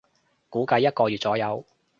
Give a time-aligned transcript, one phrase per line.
[0.49, 1.63] 估計一個月左右